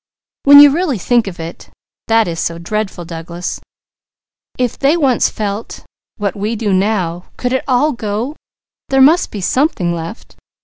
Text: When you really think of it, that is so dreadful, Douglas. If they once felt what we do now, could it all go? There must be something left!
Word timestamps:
When 0.45 0.59
you 0.59 0.71
really 0.71 0.97
think 0.97 1.27
of 1.27 1.39
it, 1.39 1.69
that 2.07 2.27
is 2.27 2.39
so 2.39 2.57
dreadful, 2.57 3.05
Douglas. 3.05 3.59
If 4.57 4.79
they 4.79 4.97
once 4.97 5.29
felt 5.29 5.85
what 6.17 6.35
we 6.35 6.55
do 6.55 6.73
now, 6.73 7.25
could 7.37 7.53
it 7.53 7.63
all 7.67 7.91
go? 7.91 8.35
There 8.89 8.99
must 8.99 9.29
be 9.29 9.41
something 9.41 9.93
left! 9.93 10.35